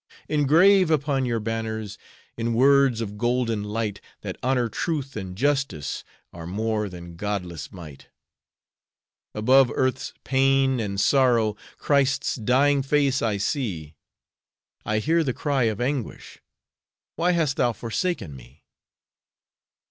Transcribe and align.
Engrave 0.27 0.89
upon 0.89 1.25
your 1.27 1.39
banners, 1.39 1.99
In 2.35 2.55
words 2.55 3.01
of 3.01 3.19
golden 3.19 3.63
light, 3.63 4.01
That 4.21 4.35
honor, 4.41 4.67
truth, 4.67 5.15
and 5.15 5.35
justice 5.37 6.03
Are 6.33 6.47
more 6.47 6.89
than 6.89 7.15
godless 7.17 7.71
might. 7.71 8.07
Above 9.35 9.71
earth's 9.75 10.15
pain 10.23 10.79
and 10.79 10.99
sorrow 10.99 11.55
Christ's 11.77 12.33
dying 12.33 12.81
face 12.81 13.21
I 13.21 13.37
see; 13.37 13.93
I 14.83 14.97
hear 14.97 15.23
the 15.23 15.33
cry 15.33 15.65
of 15.65 15.79
anguish: 15.79 16.41
"Why 17.15 17.33
hast 17.33 17.57
thou 17.57 17.71
forsaken 17.71 18.35
me?" 18.35 18.63